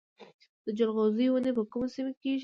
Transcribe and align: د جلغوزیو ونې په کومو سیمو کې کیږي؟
د 0.65 0.67
جلغوزیو 0.77 1.33
ونې 1.33 1.51
په 1.57 1.63
کومو 1.71 1.87
سیمو 1.93 2.11
کې 2.13 2.19
کیږي؟ 2.21 2.39